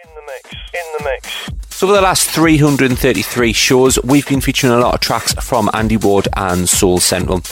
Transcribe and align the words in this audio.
In 0.00 0.14
the 0.14 0.20
mix. 0.22 0.54
In 0.74 0.98
the 0.98 1.04
mix. 1.04 1.74
So, 1.74 1.88
for 1.88 1.92
the 1.92 2.00
last 2.00 2.30
333 2.30 3.52
shows, 3.52 3.98
we've 4.04 4.28
been 4.28 4.40
featuring 4.40 4.72
a 4.72 4.78
lot 4.78 4.94
of 4.94 5.00
tracks 5.00 5.32
from 5.34 5.68
Andy 5.74 5.96
Ward 5.96 6.28
and 6.36 6.68
Soul 6.68 6.98
Central. 6.98 7.42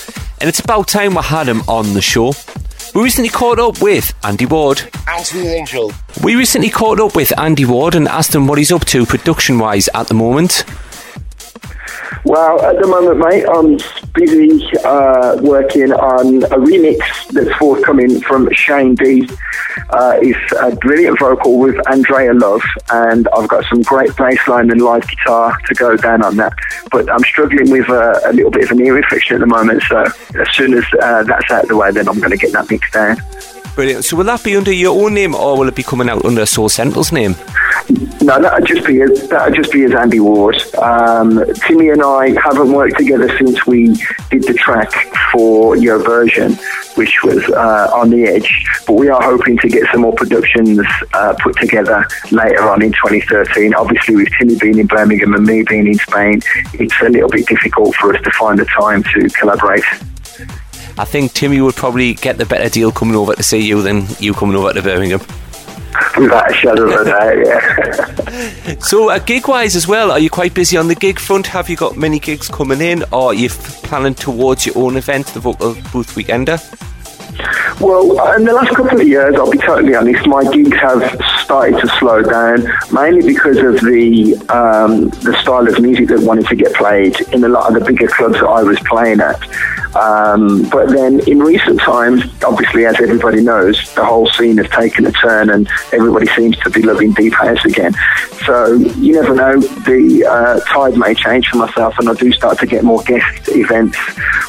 And 0.41 0.49
it's 0.49 0.61
about 0.61 0.87
time 0.87 1.17
we 1.17 1.23
had 1.23 1.49
him 1.49 1.63
on 1.67 1.95
the 1.95 2.01
show. 2.03 2.35
We 2.95 3.03
recently 3.03 3.31
caught 3.31 3.59
up 3.59 3.83
with 3.83 4.15
Andy 4.23 4.47
Ward. 4.47 4.81
Anthony 5.09 5.49
Angel. 5.49 5.93
We 6.23 6.37
recently 6.37 6.71
caught 6.71 7.01
up 7.01 7.17
with 7.17 7.37
Andy 7.37 7.65
Ward 7.65 7.97
and 7.97 8.07
asked 8.07 8.33
him 8.33 8.47
what 8.47 8.59
he's 8.59 8.71
up 8.71 8.85
to 8.87 9.05
production 9.07 9.59
wise 9.59 9.89
at 9.95 10.07
the 10.07 10.15
moment. 10.15 10.63
Well, 12.25 12.61
at 12.63 12.81
the 12.81 12.87
moment, 12.87 13.19
mate, 13.19 13.45
I'm 13.49 13.79
busy 14.15 14.67
uh, 14.85 15.39
working 15.43 15.93
on 15.93 16.43
a 16.45 16.57
remix 16.57 16.99
that's 17.33 17.55
forthcoming 17.57 18.21
from 18.21 18.49
Shane 18.53 18.95
D. 18.95 19.29
Uh, 19.91 20.19
it's 20.21 20.53
a 20.61 20.75
brilliant 20.77 21.19
vocal 21.19 21.59
with 21.59 21.77
Andrea 21.89 22.35
Love, 22.35 22.63
and 22.91 23.29
I've 23.37 23.49
got 23.49 23.65
some 23.67 23.83
great 23.83 24.17
bass 24.17 24.41
line 24.49 24.71
and 24.71 24.81
live 24.81 25.07
guitar 25.07 25.57
to 25.67 25.75
go 25.75 25.97
down 25.97 26.25
on 26.25 26.37
that. 26.37 26.53
But 26.91 27.11
I'm 27.11 27.21
struggling 27.21 27.71
with 27.71 27.89
uh, 27.89 28.21
a 28.25 28.33
little 28.33 28.51
bit 28.51 28.65
of 28.65 28.71
an 28.73 28.81
ear 28.85 28.97
infection 28.97 29.37
at 29.37 29.41
the 29.41 29.47
moment, 29.47 29.83
so 29.89 30.05
as 30.41 30.51
soon 30.53 30.75
as 30.75 30.85
uh, 31.01 31.23
that's 31.25 31.51
out 31.51 31.65
of 31.65 31.69
the 31.69 31.77
way, 31.77 31.91
then 31.93 32.09
I'm 32.09 32.19
going 32.19 32.31
to 32.31 32.37
get 32.37 32.53
that 32.53 32.71
mixed 32.71 32.93
down. 32.93 33.17
Brilliant. 33.75 34.07
So, 34.07 34.17
will 34.17 34.25
that 34.25 34.43
be 34.43 34.57
under 34.57 34.73
your 34.73 35.05
own 35.05 35.13
name 35.13 35.35
or 35.35 35.59
will 35.59 35.69
it 35.69 35.75
be 35.75 35.83
coming 35.83 36.09
out 36.09 36.25
under 36.25 36.47
Soul 36.47 36.71
Central's 36.71 37.13
name? 37.13 37.37
No, 38.21 38.41
that'd 38.41 38.67
just 38.67 38.85
be 38.87 39.01
as, 39.01 39.29
that'd 39.29 39.55
just 39.55 39.73
be 39.73 39.85
as 39.85 39.95
Andy 39.95 40.19
Ward. 40.19 40.57
Um, 40.77 41.45
Timmy 41.67 41.91
and 41.91 42.03
I 42.03 42.31
haven't 42.41 42.73
worked 42.73 42.99
together 42.99 43.29
since 43.39 43.65
we 43.67 43.95
did 44.31 44.43
the 44.43 44.55
track 44.55 44.91
for 45.33 45.77
your 45.77 45.99
version, 45.99 46.55
which 46.97 47.23
was 47.23 47.45
uh, 47.51 47.91
on 47.95 48.11
the 48.11 48.25
edge. 48.25 48.67
But 48.87 48.95
we 48.95 49.09
are 49.09 49.23
hoping 49.23 49.59
to 49.59 49.69
get 49.69 49.85
some 49.93 50.01
more 50.01 50.15
productions 50.15 50.85
uh, 51.13 51.37
put 51.41 51.57
together 51.59 52.05
later 52.33 52.69
on 52.69 52.83
in 52.83 52.91
2013. 52.93 53.75
Obviously, 53.75 54.17
with 54.17 54.29
Timmy 54.39 54.57
being 54.59 54.79
in 54.79 54.89
Birmingham 54.89 55.35
and 55.35 55.47
me 55.47 55.63
being 55.63 55.87
in 55.87 55.95
Spain, 55.95 56.43
it's 56.75 56.95
a 57.03 57.09
little 57.09 57.29
bit 57.29 57.47
difficult 57.47 57.95
for 57.95 58.15
us 58.15 58.23
to 58.23 58.31
find 58.33 58.59
the 58.59 58.65
time 58.65 59.05
to 59.15 59.29
collaborate. 59.31 59.85
I 60.99 61.05
think 61.05 61.35
Timmy 61.35 61.61
would 61.61 61.77
probably 61.77 62.15
get 62.15 62.39
the 62.39 62.47
better 62.47 62.69
deal 62.69 62.91
coming 62.91 63.15
over 63.15 63.35
to 63.35 63.43
see 63.43 63.61
you 63.61 63.83
than 63.83 64.07
you 64.19 64.33
coming 64.35 64.57
over 64.57 64.73
to 64.73 64.83
Birmingham. 64.83 65.21
A 66.17 66.53
shadow 66.55 66.85
of 66.85 67.01
a 67.01 67.05
doubt, 67.05 67.47
yeah. 67.47 68.79
So, 68.81 69.11
uh, 69.11 69.19
gig 69.19 69.47
wise 69.49 69.77
as 69.77 69.87
well, 69.87 70.11
are 70.11 70.19
you 70.19 70.31
quite 70.31 70.55
busy 70.55 70.79
on 70.79 70.89
the 70.89 70.95
gig 70.95 71.19
front? 71.19 71.47
Have 71.49 71.69
you 71.69 71.77
got 71.77 71.97
many 71.97 72.19
gigs 72.19 72.49
coming 72.49 72.81
in, 72.81 73.03
or 73.13 73.27
are 73.27 73.35
you 73.35 73.51
planning 73.51 74.15
towards 74.15 74.65
your 74.65 74.79
own 74.79 74.97
event, 74.97 75.27
the 75.29 75.41
Vocal 75.41 75.75
Booth 75.93 76.15
Weekender? 76.15 76.59
Well, 77.81 78.35
in 78.37 78.45
the 78.45 78.55
last 78.55 78.75
couple 78.75 79.01
of 79.01 79.07
years, 79.07 79.35
I'll 79.37 79.51
be 79.51 79.59
totally 79.59 79.95
honest, 79.95 80.27
my 80.27 80.51
gigs 80.51 80.77
have 80.79 81.03
started 81.41 81.79
to 81.81 81.89
slow 81.99 82.23
down, 82.23 82.67
mainly 82.91 83.35
because 83.35 83.59
of 83.59 83.81
the 83.83 84.35
um, 84.49 85.11
the 85.23 85.37
style 85.43 85.69
of 85.69 85.79
music 85.81 86.09
that 86.09 86.21
wanted 86.21 86.47
to 86.47 86.57
get 86.57 86.73
played 86.73 87.21
in 87.33 87.45
a 87.45 87.49
lot 87.49 87.69
of 87.69 87.79
the 87.79 87.85
bigger 87.85 88.09
clubs 88.09 88.35
that 88.41 88.47
I 88.47 88.63
was 88.63 88.79
playing 88.89 89.21
at. 89.21 89.39
Um, 89.95 90.69
but 90.71 90.89
then 90.89 91.21
in 91.29 91.39
recent 91.39 91.81
times, 91.81 92.23
obviously, 92.43 92.85
as 92.87 93.01
everybody 93.01 93.43
knows, 93.43 93.95
the 93.95 94.05
whole 94.05 94.29
scene 94.29 94.59
has 94.59 94.69
taken 94.71 95.07
a 95.07 95.13
turn 95.13 95.51
and 95.51 95.69
everybody 95.93 96.27
seems 96.29 96.57
to 96.59 96.71
be 96.71 96.83
loving 96.83 97.13
deep 97.13 97.33
house 97.33 97.65
again. 97.65 97.95
So 98.45 98.75
you 98.75 99.15
never 99.15 99.35
know, 99.35 99.59
the 99.61 100.27
uh, 100.29 100.61
tide 100.73 100.97
may 100.99 101.15
change 101.15 101.49
for 101.49 101.59
myself 101.59 101.99
and 101.99 102.09
I 102.09 102.15
do 102.15 102.31
start 102.33 102.59
to 102.59 102.67
get 102.67 102.85
more 102.85 103.03
guest 103.05 103.49
events. 103.49 103.99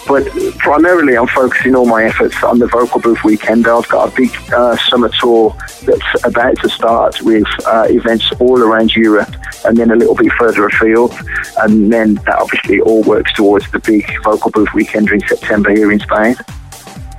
But 0.07 0.25
primarily, 0.57 1.17
I'm 1.17 1.27
focusing 1.27 1.75
all 1.75 1.85
my 1.85 2.05
efforts 2.05 2.41
on 2.41 2.59
the 2.59 2.67
Vocal 2.67 3.01
Booth 3.01 3.23
Weekend. 3.25 3.67
I've 3.67 3.87
got 3.89 4.13
a 4.13 4.15
big 4.15 4.31
uh, 4.53 4.77
summer 4.77 5.09
tour 5.19 5.55
that's 5.83 6.23
about 6.23 6.57
to 6.61 6.69
start 6.69 7.21
with 7.21 7.47
uh, 7.65 7.87
events 7.89 8.31
all 8.39 8.61
around 8.61 8.95
Europe 8.95 9.35
and 9.65 9.75
then 9.75 9.91
a 9.91 9.95
little 9.95 10.15
bit 10.15 10.31
further 10.39 10.65
afield. 10.65 11.13
And 11.57 11.91
then 11.91 12.15
that 12.25 12.37
obviously 12.39 12.79
all 12.79 13.03
works 13.03 13.33
towards 13.33 13.69
the 13.71 13.79
big 13.79 14.09
Vocal 14.23 14.49
Booth 14.51 14.73
Weekend 14.73 15.09
in 15.09 15.19
September 15.27 15.71
here 15.71 15.91
in 15.91 15.99
Spain. 15.99 16.35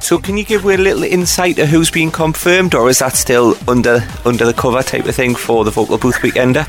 So, 0.00 0.16
can 0.18 0.38
you 0.38 0.44
give 0.44 0.64
me 0.64 0.74
a 0.74 0.78
little 0.78 1.02
insight 1.02 1.58
of 1.58 1.68
who's 1.68 1.90
been 1.90 2.10
confirmed, 2.10 2.74
or 2.74 2.88
is 2.88 3.00
that 3.00 3.16
still 3.16 3.56
under 3.68 4.02
under 4.24 4.46
the 4.46 4.54
cover 4.54 4.82
type 4.82 5.04
of 5.04 5.14
thing 5.14 5.34
for 5.34 5.64
the 5.64 5.70
Vocal 5.70 5.98
Booth 5.98 6.16
Weekender? 6.20 6.64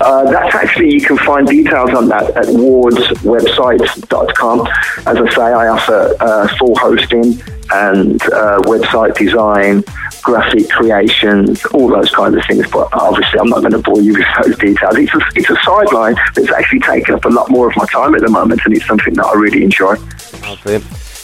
Uh, 0.00 0.30
that's 0.30 0.54
actually, 0.54 0.92
you 0.92 1.00
can 1.00 1.16
find 1.18 1.46
details 1.46 1.90
on 1.90 2.08
that 2.08 2.36
at 2.36 2.46
wardswebsite.com. 2.46 4.66
As 5.06 5.16
I 5.16 5.34
say, 5.34 5.42
I 5.42 5.68
offer 5.68 6.16
uh, 6.20 6.48
full 6.58 6.76
hosting 6.76 7.40
and 7.72 8.20
uh, 8.24 8.58
website 8.64 9.16
design, 9.16 9.84
graphic 10.22 10.68
creations, 10.70 11.64
all 11.66 11.88
those 11.88 12.10
kinds 12.10 12.36
of 12.36 12.44
things. 12.46 12.70
But 12.70 12.88
obviously, 12.92 13.38
I'm 13.38 13.48
not 13.48 13.60
going 13.60 13.72
to 13.72 13.78
bore 13.78 14.00
you 14.00 14.14
with 14.14 14.26
those 14.42 14.58
details. 14.58 14.96
It's 14.96 15.14
a, 15.14 15.20
it's 15.34 15.50
a 15.50 15.56
sideline 15.64 16.16
that's 16.34 16.50
actually 16.52 16.80
taken 16.80 17.14
up 17.14 17.24
a 17.24 17.28
lot 17.28 17.50
more 17.50 17.68
of 17.68 17.76
my 17.76 17.86
time 17.86 18.14
at 18.14 18.22
the 18.22 18.30
moment, 18.30 18.60
and 18.64 18.76
it's 18.76 18.86
something 18.86 19.14
that 19.14 19.26
I 19.26 19.34
really 19.34 19.62
enjoy. 19.62 19.96
Oh, 20.44 20.56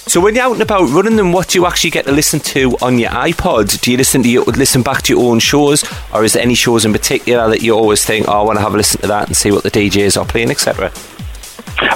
so 0.09 0.21
when 0.21 0.37
you're 0.37 0.45
out 0.45 0.53
and 0.53 0.63
about 0.63 0.89
running 0.91 1.17
them, 1.17 1.33
what 1.33 1.49
do 1.49 1.59
you 1.59 1.67
actually 1.67 1.91
get 1.91 2.05
to 2.05 2.13
listen 2.13 2.39
to 2.39 2.77
on 2.81 2.97
your 2.99 3.11
iPod? 3.11 3.81
Do 3.81 3.91
you 3.91 3.97
listen 3.97 4.23
to 4.23 4.29
your, 4.29 4.45
listen 4.45 4.83
back 4.83 5.03
to 5.03 5.13
your 5.13 5.31
own 5.31 5.41
shows, 5.41 5.85
or 6.15 6.23
is 6.23 6.35
there 6.35 6.43
any 6.43 6.55
shows 6.55 6.85
in 6.85 6.93
particular 6.93 7.49
that 7.49 7.61
you 7.61 7.73
always 7.73 8.05
think, 8.05 8.29
oh, 8.29 8.33
I 8.33 8.43
want 8.43 8.59
to 8.59 8.63
have 8.63 8.75
a 8.75 8.77
listen 8.77 9.01
to 9.01 9.09
that 9.09 9.27
and 9.27 9.37
see 9.37 9.51
what 9.51 9.65
the 9.65 9.71
DJs 9.71 10.21
are 10.21 10.25
playing, 10.25 10.51
etc.? 10.51 10.93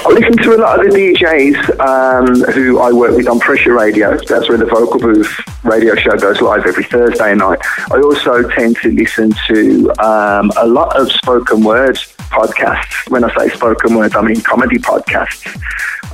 I 0.03 0.13
listen 0.13 0.37
to 0.39 0.55
a 0.55 0.57
lot 0.57 0.85
of 0.85 0.91
the 0.91 0.99
DJs 0.99 1.79
um, 1.79 2.53
who 2.55 2.81
I 2.81 2.91
work 2.91 3.15
with 3.15 3.29
on 3.29 3.39
Pressure 3.39 3.75
Radio. 3.75 4.17
That's 4.17 4.49
where 4.49 4.57
the 4.57 4.65
Vocal 4.65 4.99
Booth 4.99 5.31
radio 5.63 5.95
show 5.95 6.17
goes 6.17 6.41
live 6.41 6.65
every 6.65 6.85
Thursday 6.85 7.35
night. 7.35 7.59
I 7.93 8.01
also 8.01 8.49
tend 8.49 8.79
to 8.79 8.91
listen 8.93 9.35
to 9.49 9.91
um, 10.03 10.53
a 10.57 10.67
lot 10.67 10.99
of 10.99 11.13
spoken 11.13 11.63
word 11.63 11.97
podcasts. 12.17 13.11
When 13.11 13.25
I 13.25 13.35
say 13.37 13.55
spoken 13.55 13.95
word, 13.95 14.17
I 14.17 14.23
mean 14.23 14.41
comedy 14.41 14.79
podcasts. 14.79 15.61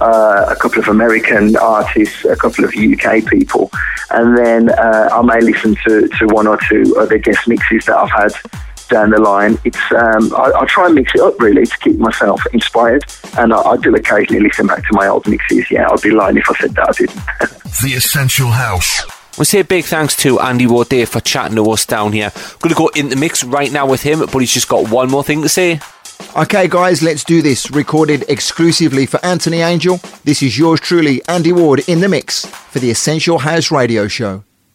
Uh, 0.00 0.46
a 0.48 0.56
couple 0.56 0.80
of 0.80 0.88
American 0.88 1.56
artists, 1.56 2.24
a 2.24 2.36
couple 2.36 2.64
of 2.64 2.74
UK 2.74 3.24
people, 3.24 3.70
and 4.10 4.36
then 4.36 4.68
uh, 4.68 5.08
I 5.12 5.22
may 5.22 5.40
listen 5.40 5.76
to, 5.86 6.08
to 6.08 6.26
one 6.26 6.46
or 6.46 6.58
two 6.68 6.96
other 6.98 7.18
guest 7.18 7.46
mixes 7.46 7.86
that 7.86 7.96
I've 7.96 8.10
had 8.10 8.32
down 8.88 9.10
the 9.10 9.20
line. 9.20 9.58
It's 9.64 9.80
um, 9.92 10.34
I, 10.34 10.52
I, 10.60 10.64
try 10.66 10.86
and 10.86 10.94
mix 10.94 11.14
it 11.14 11.20
up 11.20 11.38
really 11.40 11.66
to 11.66 11.78
keep 11.78 11.98
myself 11.98 12.40
inspired, 12.52 13.04
and 13.38 13.52
I, 13.52 13.60
I, 13.60 13.76
do 13.76 13.94
occasionally 13.94 14.42
listen 14.42 14.66
back 14.66 14.86
to 14.86 14.88
my 14.92 15.06
old 15.06 15.26
mixes. 15.26 15.70
Yeah, 15.70 15.88
I'd 15.90 16.00
be 16.02 16.10
lying 16.10 16.36
if 16.36 16.50
I 16.50 16.54
said 16.58 16.74
that 16.74 16.88
I 16.88 16.92
didn't. 16.92 17.16
the 17.82 17.94
Essential 17.96 18.48
House. 18.48 19.02
We 19.38 19.44
say 19.44 19.60
a 19.60 19.64
big 19.64 19.84
thanks 19.84 20.16
to 20.16 20.40
Andy 20.40 20.66
Ward 20.66 20.88
there 20.88 21.04
for 21.04 21.20
chatting 21.20 21.56
to 21.56 21.70
us 21.70 21.84
down 21.84 22.12
here. 22.12 22.32
I'm 22.34 22.58
going 22.60 22.74
to 22.74 22.78
go 22.78 22.88
in 22.96 23.10
the 23.10 23.16
mix 23.16 23.44
right 23.44 23.70
now 23.70 23.86
with 23.86 24.02
him, 24.02 24.20
but 24.20 24.38
he's 24.38 24.52
just 24.52 24.68
got 24.68 24.90
one 24.90 25.10
more 25.10 25.22
thing 25.22 25.42
to 25.42 25.48
say. 25.48 25.78
Okay, 26.34 26.68
guys, 26.68 27.02
let's 27.02 27.22
do 27.22 27.42
this. 27.42 27.70
Recorded 27.70 28.24
exclusively 28.28 29.04
for 29.04 29.22
Anthony 29.22 29.58
Angel. 29.58 30.00
This 30.24 30.42
is 30.42 30.58
yours 30.58 30.80
truly, 30.80 31.20
Andy 31.28 31.52
Ward, 31.52 31.82
in 31.86 32.00
the 32.00 32.08
mix 32.08 32.46
for 32.46 32.78
the 32.78 32.90
Essential 32.90 33.38
House 33.38 33.70
Radio 33.70 34.08
Show. 34.08 34.45